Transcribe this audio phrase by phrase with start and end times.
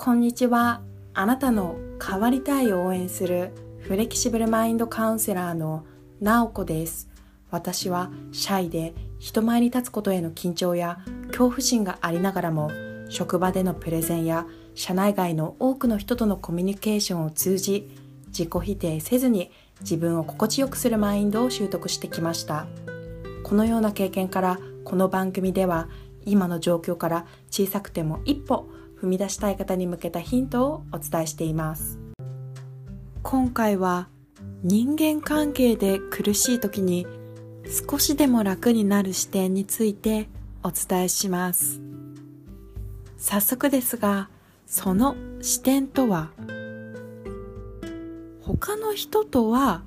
[0.00, 0.80] こんにちは。
[1.12, 3.50] あなたの変わりたいを応援する
[3.80, 5.84] フレキシブルマインドカウンセラーの
[6.20, 7.08] なおこです。
[7.50, 12.70] 私はシャイで人前に立つことへの緊張や恐怖心がありながらも
[13.08, 17.90] 職場でのプレゼンや社内外の多くの人とのコミュニケーションを通じ
[18.28, 22.68] 自己否定せずに自分を心地よくするマインドを習得してきました
[23.42, 25.88] このような経験からこの番組では
[26.24, 28.70] 今の状況から小さくても一歩
[29.00, 31.98] 踏み出したい方に向けたヒントをお伝えしています。
[33.22, 34.08] 今回は
[34.62, 37.06] 人間関係で苦しい時に
[37.90, 40.28] 少しでも楽になる視点について
[40.62, 41.80] お伝えします。
[43.16, 44.30] 早速ですが
[44.66, 46.30] その視点とは？
[48.40, 49.82] 他の人とは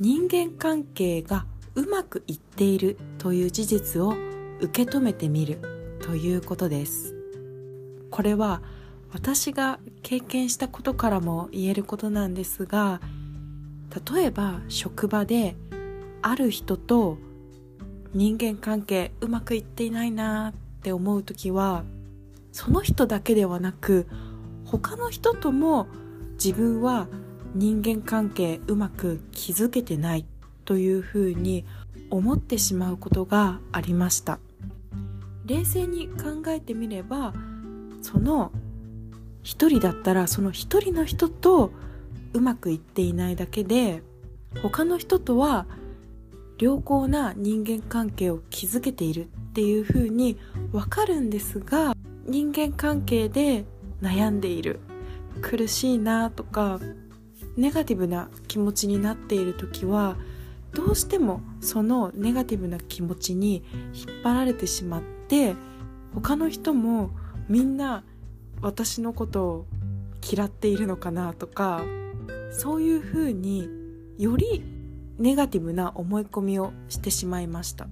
[0.00, 4.14] 人間関係がうまくいっているという事実を
[4.60, 5.58] 受け止めてみる
[6.00, 7.13] ということです。
[8.14, 8.62] これは
[9.12, 13.00] 私が経験したことからも言えることなんですが
[14.14, 15.56] 例えば職場で
[16.22, 17.18] ある人と
[18.12, 21.82] 人間関係うまくいっていないなって思う時は
[22.52, 24.06] その人だけではなく
[24.64, 25.88] 他の人とも
[26.34, 27.08] 自分は
[27.56, 30.24] 人間関係うまく築けてない
[30.64, 31.64] というふうに
[32.10, 34.38] 思ってしまうことがありました。
[35.46, 37.34] 冷静に考えてみれば
[38.04, 38.52] その
[39.42, 41.72] 一人だったらその一人の人と
[42.34, 44.02] うまくいっていないだけで
[44.62, 45.66] 他の人とは
[46.58, 50.36] 良好な人間関係を築けているっていうふうに
[50.70, 51.94] わかるんですが
[52.26, 53.64] 人間関係で
[54.02, 54.80] 悩んでいる。
[55.40, 56.78] 苦しいなとか
[57.56, 60.16] ネガティブな気持ちになっている時は
[60.72, 65.54] どうしてもそのネガティブな気持ちに引っ張られてしまって
[66.14, 67.10] 他の人も
[67.48, 68.04] みんな
[68.60, 69.66] 私のことを
[70.22, 71.82] 嫌っているのかなとか
[72.50, 73.68] そういうふうに
[74.18, 74.62] より
[75.18, 77.86] ネガティブな思い込みをしてしまいました。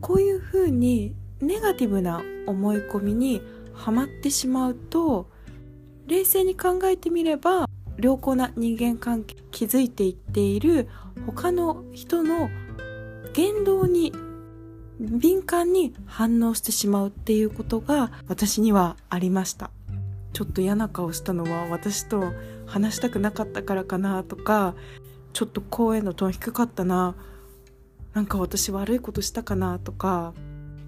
[0.00, 5.30] こういうふうにネガティブな思い込みにはまってしまうと
[6.06, 7.68] 冷静に考えてみれば
[7.98, 10.88] 良好な人間関係築いていっている
[11.26, 12.48] 他の人の
[13.34, 14.12] 言動に
[14.98, 19.70] 敏感に反応してしまうっていうことが私にはありました。
[20.32, 22.32] ちょっと嫌な顔したのは私と
[22.66, 24.74] 話したくなかったからかなとか
[25.32, 27.16] ちょっと声のトーン低かったな
[28.12, 30.34] なんか私悪いことしたかなとか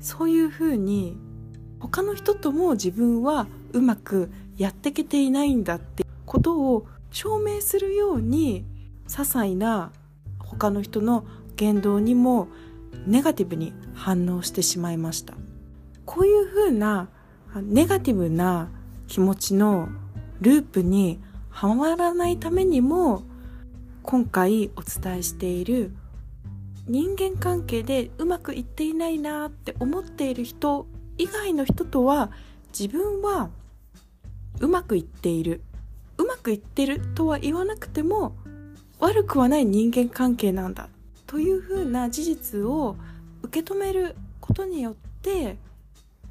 [0.00, 1.16] そういうふうに
[1.80, 8.64] 他の人とも自分はうまくやってけていないんだってことを証明するように
[9.06, 9.92] 些細な
[10.38, 12.48] 他の人の言動にも
[13.06, 15.34] ネガティブに反応してしまいました。
[16.04, 17.08] こういうふうな
[17.62, 18.70] ネガティブな
[19.08, 19.88] 気持ちの
[20.40, 21.20] ループに
[21.50, 23.22] はまらないためにも
[24.02, 25.92] 今回お伝えしている
[26.86, 30.86] 人間関係でうまくいっていないなって思っている人
[31.18, 32.30] 以外の人とは
[32.78, 33.50] 自分は
[34.60, 35.62] うまくいっている。
[36.18, 38.36] うまくいってるとは言わなくても
[39.00, 40.88] 悪くはない人間関係なんだ。
[41.26, 42.96] というふうな事実を
[43.42, 45.56] 受け止めることによって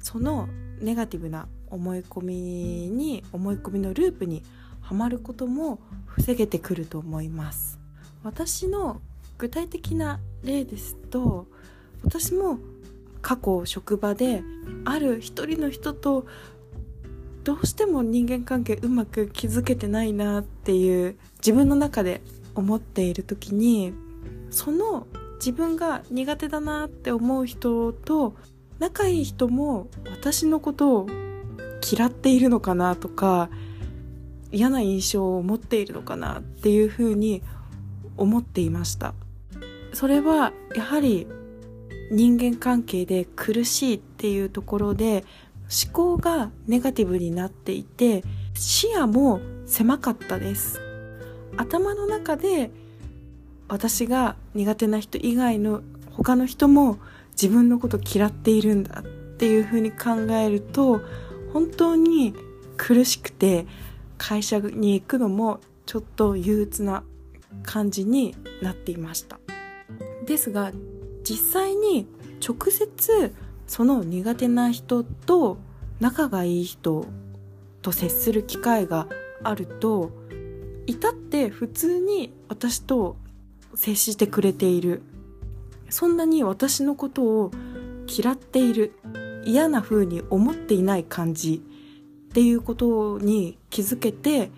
[0.00, 0.48] その
[0.80, 4.42] ネガティブな思い込みに思い込みのループに
[4.80, 7.78] はまることも防げてくると思います。
[8.22, 9.00] 私の
[9.38, 11.46] 具体的な例ですと
[12.04, 12.58] 私も
[13.20, 14.42] 過去職場で
[14.84, 16.26] ある一人の人と
[17.42, 22.22] どうしても人間関係うまく築けてないなっていう自分の中で
[22.54, 23.92] 思っている時に
[24.50, 28.34] その自分が苦手だなって思う人と
[28.78, 31.06] 仲いい人も私のことを
[31.92, 33.50] 嫌っているのかなとか
[34.50, 37.42] 嫌な印象を持っているのかなっていうふうに
[38.16, 39.14] 思っていました。
[39.92, 41.26] それはやはり
[42.10, 45.24] 人間関係で苦しいっていうところで
[45.84, 48.22] 思考がネガティブになっていて
[48.54, 50.80] 視野も狭かったです。
[51.56, 52.70] 頭の中で
[53.74, 55.82] 私が苦手な人以外の
[56.12, 56.98] 他の人も
[57.32, 61.00] 自分のこと嫌っているんだっていうふうに考えると
[61.52, 62.36] 本当に
[62.76, 63.66] 苦しくて
[64.16, 67.02] 会社に行くのもちょっと憂鬱な
[67.64, 69.40] 感じになっていました。
[70.24, 70.70] ですが
[71.28, 72.06] 実際に
[72.46, 73.34] 直接
[73.66, 75.58] その苦手な人と
[75.98, 77.06] 仲がいい人
[77.82, 79.08] と接する機会が
[79.42, 80.12] あると
[80.86, 83.16] 至って普通に私と
[83.76, 85.02] 接してくれている。
[85.90, 87.50] そんなに私のことを
[88.06, 88.92] 嫌っている。
[89.44, 91.62] 嫌な風に思っていない感じ。
[92.30, 94.50] っていうことに気づけて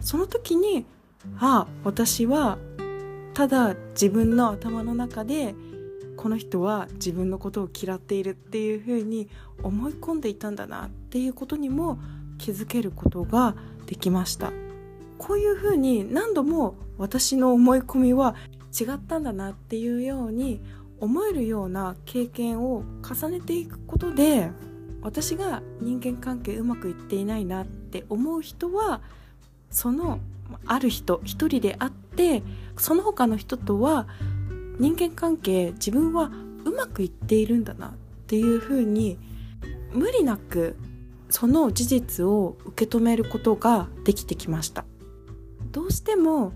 [0.00, 0.84] その時に
[1.38, 2.58] ああ私は
[3.32, 5.54] ただ自分の頭の中で
[6.18, 9.30] この人は自分のことを嫌っているっていうふうに
[9.62, 11.98] 思い込んでいたんだなっていうことにも
[12.36, 13.54] 気づけることが
[13.86, 14.52] できました。
[15.16, 18.34] こういうふうに何度も私の思い込みは
[18.78, 20.60] 違ったんだなっていうように
[21.00, 24.50] 思えるような経験を重ねていくことで
[25.02, 29.00] 私が人間関係うまくいっていないなって思う人は
[29.70, 30.20] その
[30.66, 32.42] ある人一人であって
[32.76, 34.06] その他の人とは
[34.78, 36.30] 人間関係自分は
[36.64, 37.92] うまくいっているんだなっ
[38.26, 39.18] ていうふうに
[39.92, 40.76] 無理なく
[41.30, 44.84] その事実を受け止めることができてきました。
[45.72, 46.52] どうしても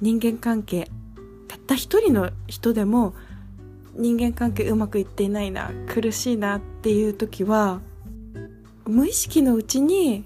[0.00, 0.90] 人間関係
[1.48, 3.14] たった一人の人でも
[3.94, 7.80] 人間関係うまくいっていないな苦しいなっていう時は
[8.86, 10.24] 無意識のうちに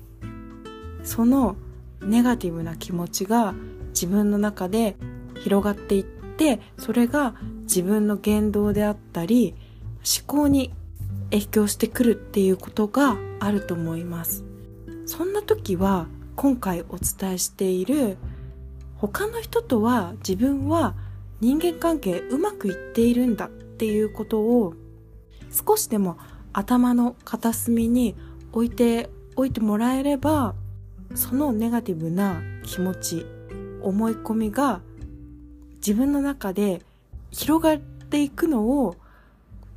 [1.02, 1.56] その
[2.02, 3.54] ネガティブな気持ちが
[3.88, 4.96] 自分の中で
[5.42, 9.54] 広がっていってそれが自分の言動であったり
[9.98, 10.72] 思考に
[11.30, 14.44] 影響してくるっていうことがあると思います。
[15.06, 18.16] そんな時は今回お伝えしている
[18.96, 20.94] 他の人とは自分は
[21.42, 24.74] 人間関係うまくいっているんだっていうことを
[25.50, 26.16] 少しでも
[26.52, 28.14] 頭の片隅に
[28.52, 30.54] 置いておいてもらえれば
[31.16, 33.26] そのネガティブな気持ち
[33.82, 34.82] 思い込みが
[35.84, 36.80] 自分の中で
[37.32, 38.94] 広がっていくのを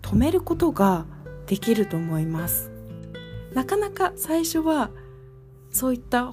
[0.03, 1.07] 止めることが
[1.47, 2.69] できると思います。
[3.55, 4.91] なかなか最初は
[5.71, 6.31] そういった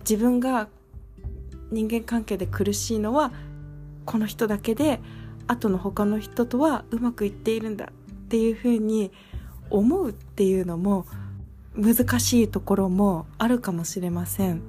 [0.00, 0.66] 自分が
[1.70, 3.30] 人間関係で苦しいのは
[4.04, 5.00] この人だけで
[5.46, 9.10] 後の他の人とはうまくいっているんだっていうふうに
[9.70, 11.06] 思うっていうのも
[11.74, 14.62] 難しいところもあるかもしれません。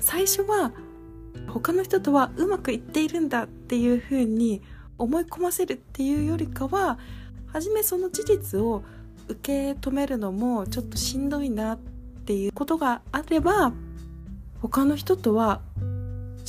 [0.00, 0.72] 最初は
[1.48, 4.62] 他の人とはうまくいっているんだっていうふうに
[4.98, 6.98] 思い込ませるっていうよりかは
[7.46, 8.82] 初めその事実を
[9.28, 11.78] 受け止めるのもちょっとしんどいなっ
[12.24, 13.72] ていうことがあれば
[14.60, 15.60] 他の人とは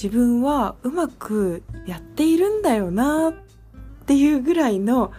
[0.02, 3.34] 自分はうまくやっているんだよなっ
[4.06, 5.12] ていうぐらいの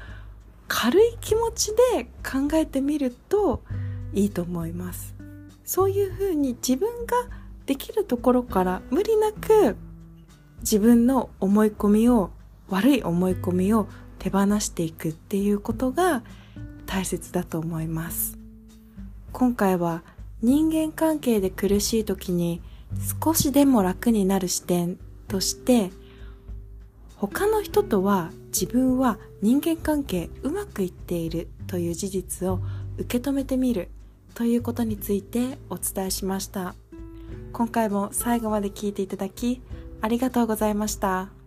[0.68, 3.62] 軽い気持ちで考えてみると
[4.14, 5.14] いいと思います。
[5.66, 7.14] そういうふうに自分が
[7.66, 9.76] できるところから無理なく
[10.60, 12.30] 自分の思い込みを
[12.70, 13.86] 悪い思い込みを
[14.18, 16.22] 手放していくっていうことが
[16.86, 18.38] 大切だと思います。
[19.34, 20.02] 今回は
[20.40, 22.62] 人間関係で苦しい時に
[23.22, 24.98] 少しでも楽になる視点
[25.28, 25.90] として
[27.16, 32.60] 他の人とは自分は人間関係うまくいっているという事実を
[32.98, 33.88] 受け止めてみる
[34.34, 36.74] ということについてお伝えしました
[37.52, 39.60] 今回も最後まで聞いていただき
[40.00, 41.39] ありがとうございました。